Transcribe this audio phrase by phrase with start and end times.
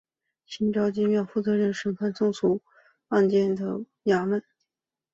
[0.47, 2.59] 新召庙设有负责审判僧俗
[3.09, 4.43] 案件的衙门。